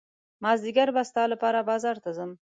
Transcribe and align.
مازدیګر 0.43 0.89
به 0.95 1.01
ستا 1.09 1.23
لپاره 1.33 1.59
بازار 1.69 1.97
ته 2.03 2.09
ځم. 2.17 2.31